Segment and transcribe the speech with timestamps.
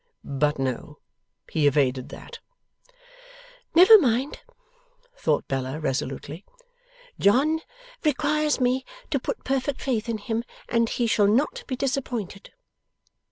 [0.23, 0.97] But no,
[1.51, 2.39] he evaded that.
[3.75, 4.39] 'Never mind!'
[5.15, 6.43] thought Bella, resolutely.
[7.19, 7.59] 'John
[8.03, 12.51] requires me to put perfect faith in him, and he shall not be disappointed.